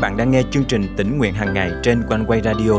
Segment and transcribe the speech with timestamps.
[0.00, 2.72] bạn đang nghe chương trình tỉnh nguyện hàng ngày trên quanh quay radio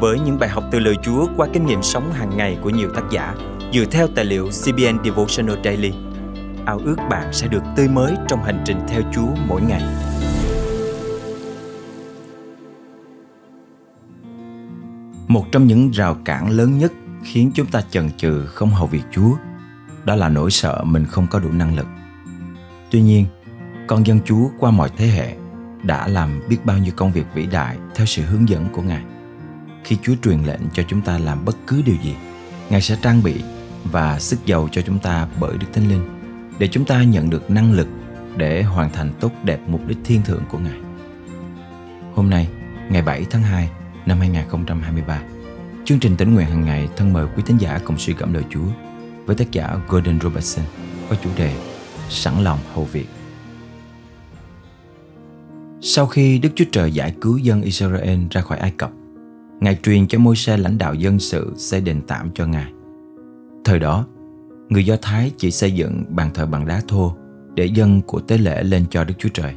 [0.00, 2.90] với những bài học từ lời Chúa qua kinh nghiệm sống hàng ngày của nhiều
[2.94, 3.34] tác giả
[3.72, 5.92] dựa theo tài liệu CBN Devotional Daily.
[6.66, 9.82] Ao ước bạn sẽ được tươi mới trong hành trình theo Chúa mỗi ngày.
[15.28, 19.02] Một trong những rào cản lớn nhất khiến chúng ta chần chừ không hầu việc
[19.12, 19.30] Chúa
[20.04, 21.86] đó là nỗi sợ mình không có đủ năng lực.
[22.90, 23.26] Tuy nhiên,
[23.86, 25.36] con dân Chúa qua mọi thế hệ
[25.86, 29.02] đã làm biết bao nhiêu công việc vĩ đại theo sự hướng dẫn của Ngài.
[29.84, 32.14] Khi Chúa truyền lệnh cho chúng ta làm bất cứ điều gì,
[32.70, 33.42] Ngài sẽ trang bị
[33.84, 36.02] và sức giàu cho chúng ta bởi Đức Thánh Linh
[36.58, 37.88] để chúng ta nhận được năng lực
[38.36, 40.78] để hoàn thành tốt đẹp mục đích thiên thượng của Ngài.
[42.14, 42.48] Hôm nay,
[42.90, 43.68] ngày 7 tháng 2
[44.06, 45.20] năm 2023,
[45.84, 48.44] chương trình tỉnh nguyện hàng ngày thân mời quý thính giả cùng suy gẫm lời
[48.50, 48.66] Chúa
[49.26, 50.64] với tác giả Gordon Robertson
[51.10, 51.54] có chủ đề
[52.08, 53.06] Sẵn lòng hầu việc.
[55.88, 58.90] Sau khi Đức Chúa Trời giải cứu dân Israel ra khỏi Ai Cập,
[59.60, 62.72] Ngài truyền cho Môi-se lãnh đạo dân sự xây đền tạm cho Ngài.
[63.64, 64.06] Thời đó,
[64.68, 67.16] người Do Thái chỉ xây dựng bàn thờ bằng đá thô
[67.54, 69.54] để dân của tế lễ lên cho Đức Chúa Trời.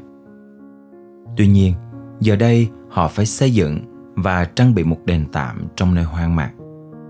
[1.38, 1.74] Tuy nhiên,
[2.20, 3.80] giờ đây họ phải xây dựng
[4.16, 6.52] và trang bị một đền tạm trong nơi hoang mạc,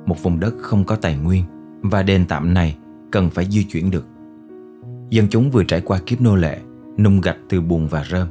[0.06, 1.44] một vùng đất không có tài nguyên
[1.81, 2.78] và đền tạm này
[3.11, 4.06] cần phải di chuyển được.
[5.09, 6.59] Dân chúng vừa trải qua kiếp nô lệ,
[6.98, 8.28] nung gạch từ bùn và rơm,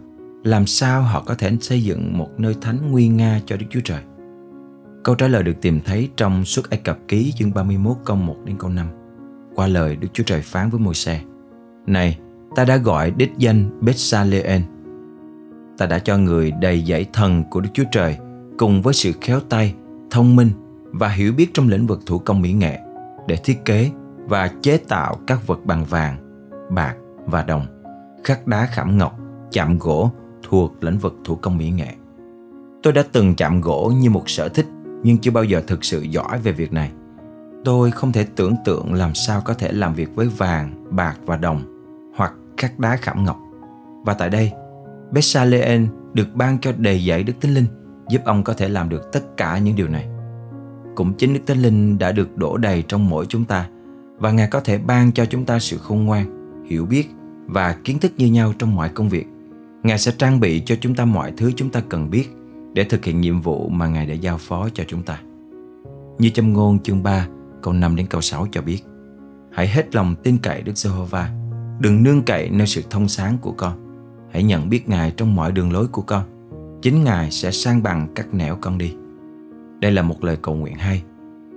[0.49, 3.81] làm sao họ có thể xây dựng một nơi thánh nguy nga cho Đức Chúa
[3.85, 4.03] Trời?
[5.05, 8.37] Câu trả lời được tìm thấy trong suốt Ai Cập ký chương 31 câu 1
[8.45, 8.87] đến câu 5.
[9.55, 11.21] Qua lời Đức Chúa Trời phán với Môi-se:
[11.87, 12.19] Này,
[12.57, 14.63] ta đã gọi đích danh bethsaleel
[15.79, 18.17] Ta đã cho người đầy dãy thần của Đức Chúa Trời
[18.59, 19.75] cùng với sự khéo tay,
[20.11, 20.51] thông minh
[20.85, 22.79] và hiểu biết trong lĩnh vực thủ công mỹ nghệ
[23.27, 26.17] để thiết kế và chế tạo các vật bằng vàng,
[26.71, 26.95] bạc
[27.27, 27.67] và đồng,
[28.25, 29.19] khắc đá khảm ngọc,
[29.53, 31.95] chạm gỗ thuộc lĩnh vực thủ công mỹ nghệ.
[32.83, 34.67] Tôi đã từng chạm gỗ như một sở thích
[35.03, 36.93] nhưng chưa bao giờ thực sự giỏi về việc này.
[37.65, 41.37] Tôi không thể tưởng tượng làm sao có thể làm việc với vàng, bạc và
[41.37, 41.63] đồng
[42.17, 43.39] hoặc các đá khảm ngọc.
[44.05, 44.53] Và tại đây,
[45.13, 47.67] Bessaleen được ban cho đầy dạy Đức Thánh Linh
[48.09, 50.09] giúp ông có thể làm được tất cả những điều này
[50.99, 53.69] cũng chính Đức Thánh Linh đã được đổ đầy trong mỗi chúng ta
[54.19, 56.27] và Ngài có thể ban cho chúng ta sự khôn ngoan,
[56.67, 57.09] hiểu biết
[57.47, 59.27] và kiến thức như nhau trong mọi công việc.
[59.83, 62.29] Ngài sẽ trang bị cho chúng ta mọi thứ chúng ta cần biết
[62.73, 65.21] để thực hiện nhiệm vụ mà Ngài đã giao phó cho chúng ta.
[66.19, 67.29] Như trong ngôn chương 3,
[67.63, 68.85] câu 5 đến câu 6 cho biết,
[69.53, 71.31] Hãy hết lòng tin cậy Đức Giê-hô-va,
[71.81, 73.73] đừng nương cậy nơi sự thông sáng của con.
[74.33, 76.23] Hãy nhận biết Ngài trong mọi đường lối của con.
[76.83, 78.95] Chính Ngài sẽ sang bằng các nẻo con đi.
[79.81, 81.03] Đây là một lời cầu nguyện hay.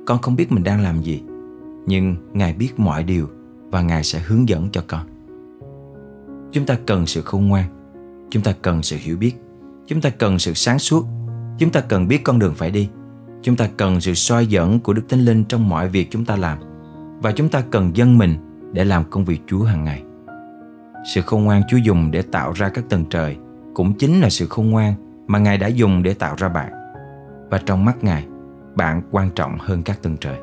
[0.05, 1.23] Con không biết mình đang làm gì,
[1.85, 3.29] nhưng Ngài biết mọi điều
[3.71, 5.07] và Ngài sẽ hướng dẫn cho con.
[6.51, 7.65] Chúng ta cần sự khôn ngoan,
[8.31, 9.33] chúng ta cần sự hiểu biết,
[9.87, 11.05] chúng ta cần sự sáng suốt,
[11.57, 12.89] chúng ta cần biết con đường phải đi.
[13.41, 16.35] Chúng ta cần sự soi dẫn của Đức Thánh Linh trong mọi việc chúng ta
[16.35, 16.57] làm
[17.21, 18.35] và chúng ta cần dân mình
[18.73, 20.03] để làm công việc Chúa hàng ngày.
[21.13, 23.37] Sự khôn ngoan Chúa dùng để tạo ra các tầng trời
[23.73, 24.93] cũng chính là sự khôn ngoan
[25.27, 26.71] mà Ngài đã dùng để tạo ra bạn
[27.49, 28.25] và trong mắt Ngài,
[28.75, 30.37] bạn quan trọng hơn các tầng trời.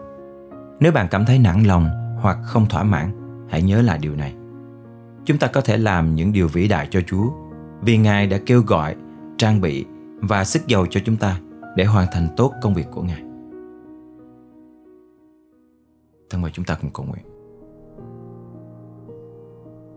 [0.80, 1.88] Nếu bạn cảm thấy nản lòng
[2.20, 3.10] hoặc không thỏa mãn,
[3.50, 4.34] hãy nhớ lại điều này.
[5.24, 7.47] Chúng ta có thể làm những điều vĩ đại cho Chúa
[7.82, 8.96] vì Ngài đã kêu gọi,
[9.38, 9.84] trang bị
[10.20, 11.40] và sức giàu cho chúng ta
[11.76, 13.22] để hoàn thành tốt công việc của Ngài.
[16.30, 17.24] Thân mời chúng ta cùng cầu nguyện.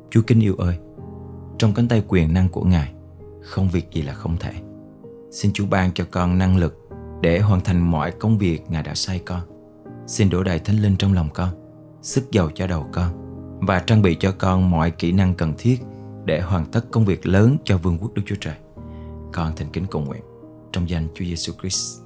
[0.09, 0.77] Chúa kính yêu ơi,
[1.57, 2.93] trong cánh tay quyền năng của Ngài,
[3.41, 4.51] không việc gì là không thể.
[5.31, 6.89] Xin Chúa ban cho con năng lực
[7.21, 9.41] để hoàn thành mọi công việc Ngài đã sai con.
[10.07, 11.49] Xin đổ đầy thánh linh trong lòng con,
[12.01, 13.21] sức giàu cho đầu con
[13.61, 15.77] và trang bị cho con mọi kỹ năng cần thiết
[16.25, 18.55] để hoàn tất công việc lớn cho vương quốc Đức Chúa Trời.
[19.33, 20.21] Con thành kính cầu nguyện
[20.71, 22.01] trong danh Chúa Giêsu Christ.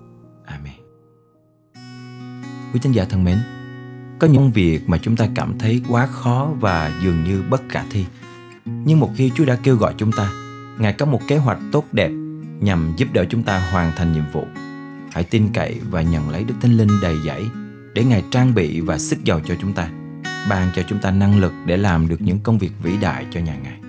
[0.46, 0.74] Amen.
[2.74, 3.38] Quý tín giả thân mến,
[4.20, 7.84] có những việc mà chúng ta cảm thấy quá khó và dường như bất khả
[7.92, 8.06] thi.
[8.66, 10.32] Nhưng một khi Chúa đã kêu gọi chúng ta,
[10.80, 12.12] Ngài có một kế hoạch tốt đẹp
[12.60, 14.46] nhằm giúp đỡ chúng ta hoàn thành nhiệm vụ
[15.16, 17.46] hãy tin cậy và nhận lấy Đức Thánh Linh đầy dẫy
[17.94, 19.90] để Ngài trang bị và sức giàu cho chúng ta,
[20.50, 23.40] ban cho chúng ta năng lực để làm được những công việc vĩ đại cho
[23.40, 23.85] nhà Ngài.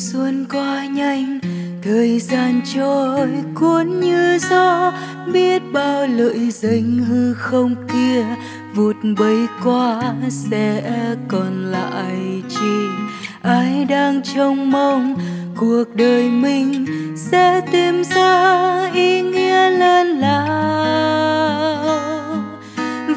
[0.00, 1.38] Xuân qua nhanh,
[1.82, 4.92] thời gian trôi cuốn như gió,
[5.32, 8.24] biết bao lợi danh hư không kia
[8.74, 10.82] vụt bay qua sẽ
[11.28, 12.86] còn lại chi?
[13.42, 15.14] Ai đang trông mong
[15.56, 16.86] cuộc đời mình
[17.16, 20.50] sẽ tìm ra ý nghĩa lớn lao?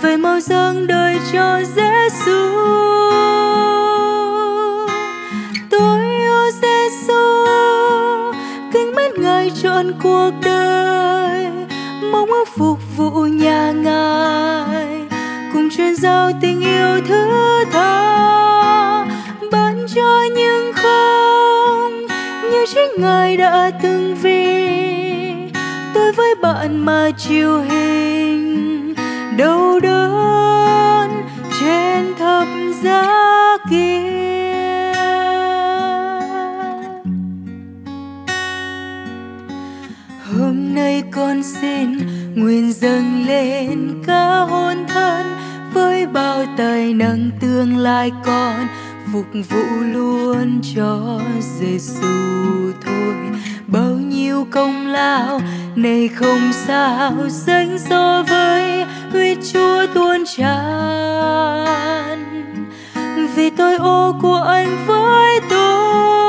[0.02, 3.13] Vậy mau dâng đời cho Giêsu
[10.04, 11.48] cuộc đời,
[12.12, 14.88] mong ước phục vụ nhà ngài.
[15.54, 17.30] Cùng truyền giao tình yêu thứ
[17.72, 19.06] tha,
[19.52, 22.02] ban cho những không
[22.52, 24.54] như chính ngài đã từng vì.
[25.94, 28.94] Tôi với bạn mà chịu hình,
[29.38, 31.10] đau đớn
[31.60, 32.48] trên thập
[32.84, 34.13] giá kia.
[41.34, 41.98] Con xin
[42.36, 45.26] nguyện dâng lên cả hôn thân
[45.74, 48.68] với bao tài năng tương lai con,
[49.14, 49.64] phục vụ
[49.94, 51.20] luôn cho
[51.60, 53.16] Giêsu thôi.
[53.68, 55.42] Bao nhiêu công lao
[55.76, 61.74] này không sao sánh so với huyết Chúa tuôn tràn.
[63.36, 66.23] Vì tôi ô của anh với tôi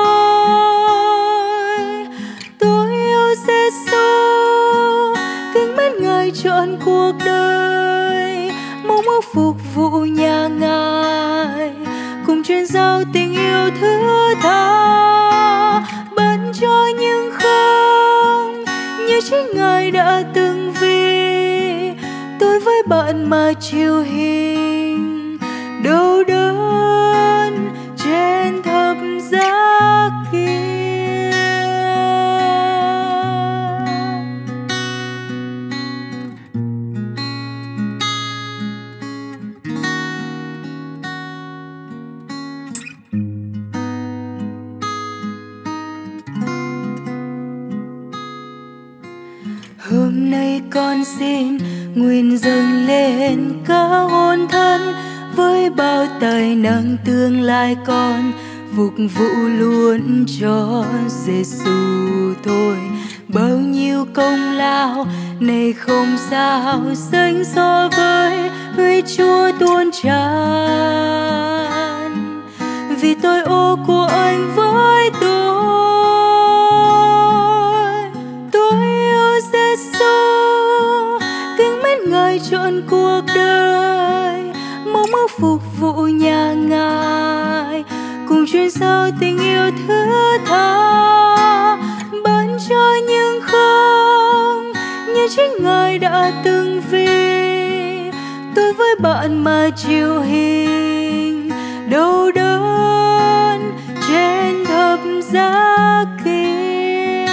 [14.44, 15.80] tha
[16.16, 18.64] ban cho những không
[19.06, 21.92] như chính ngài đã từng vì.
[22.40, 25.38] Tôi với bạn mà chiều hình
[25.84, 26.33] đâu đâu
[50.74, 51.58] con xin
[51.94, 54.80] nguyện dâng lên cả hôn thân
[55.36, 58.32] với bao tài năng tương lai con
[58.76, 62.76] phục vụ luôn cho Giêsu thôi.
[63.28, 65.06] Bao nhiêu công lao
[65.40, 70.14] này không sao sánh so với huyết Chúa tuôn tràn.
[73.00, 75.33] Vì tôi ô của anh với tôi
[95.94, 97.06] ai đã từng vì
[98.54, 101.50] tôi với bạn mà chịu hình
[101.90, 103.72] đau đớn
[104.08, 105.00] trên thập
[105.32, 107.26] giá kia.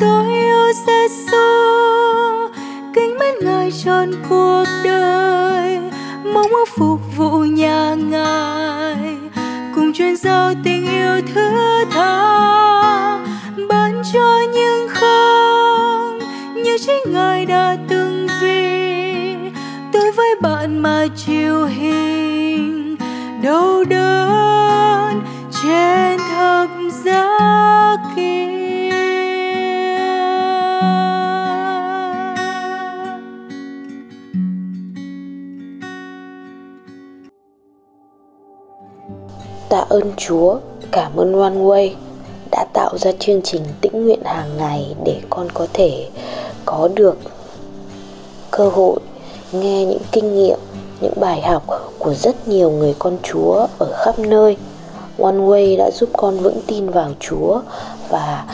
[0.00, 1.46] Tôi yêu Giêsu
[2.94, 5.78] kính mến ngài trọn cuộc đời,
[6.24, 9.16] mong ước phục vụ nhà ngài.
[9.74, 11.50] Cùng truyền giao tình yêu thứ
[11.90, 12.65] tha.
[16.76, 19.36] Như chính ngài đã từng vì
[19.92, 22.96] tôi với bạn mà chịu hình
[23.42, 25.22] đau đớn
[25.62, 26.68] trên thập
[27.04, 28.90] giá kia.
[39.68, 40.58] Tạ ơn Chúa,
[40.92, 42.05] cảm ơn One Way
[42.50, 46.08] đã tạo ra chương trình tĩnh nguyện hàng ngày để con có thể
[46.64, 47.18] có được
[48.50, 49.00] cơ hội
[49.52, 50.58] nghe những kinh nghiệm,
[51.00, 51.66] những bài học
[51.98, 54.56] của rất nhiều người con Chúa ở khắp nơi.
[55.18, 57.60] One Way đã giúp con vững tin vào Chúa
[58.08, 58.44] và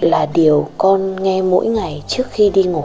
[0.00, 2.84] là điều con nghe mỗi ngày trước khi đi ngủ.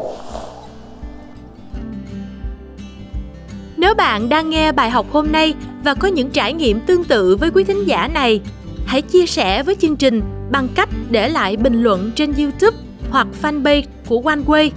[3.78, 7.36] Nếu bạn đang nghe bài học hôm nay và có những trải nghiệm tương tự
[7.36, 8.42] với quý thính giả này,
[8.90, 12.78] hãy chia sẻ với chương trình bằng cách để lại bình luận trên YouTube
[13.10, 14.70] hoặc fanpage của OneWay.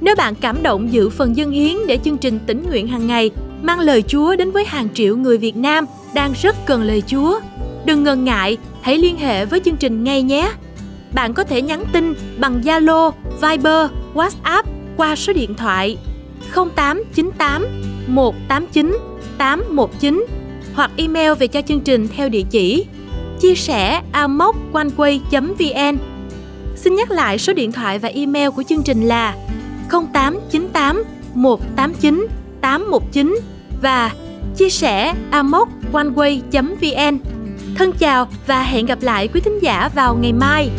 [0.00, 3.30] Nếu bạn cảm động dự phần dân hiến để chương trình tỉnh nguyện hàng ngày
[3.62, 5.84] mang lời Chúa đến với hàng triệu người Việt Nam
[6.14, 7.40] đang rất cần lời Chúa,
[7.84, 10.52] đừng ngần ngại, hãy liên hệ với chương trình ngay nhé.
[11.14, 13.10] Bạn có thể nhắn tin bằng Zalo,
[13.42, 14.62] Viber, WhatsApp
[14.96, 15.96] qua số điện thoại
[16.54, 17.66] 0898
[18.06, 18.98] 189
[19.38, 20.26] 819
[20.74, 22.86] hoặc email về cho chương trình theo địa chỉ
[23.40, 25.96] chia sẻ amoconeway.vn
[26.76, 29.34] Xin nhắc lại số điện thoại và email của chương trình là
[29.90, 31.04] 0898
[31.34, 32.26] 189
[32.60, 33.38] 819
[33.82, 34.10] và
[34.56, 37.18] chia sẻ amoconeway.vn
[37.74, 40.70] Thân chào và hẹn gặp lại quý thính giả vào ngày mai.